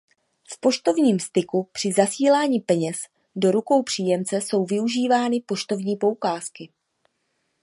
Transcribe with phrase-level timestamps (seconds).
[0.53, 2.97] V poštovním styku při zasílání peněz
[3.35, 6.69] do rukou příjemce jsou využívány poštovní poukázky.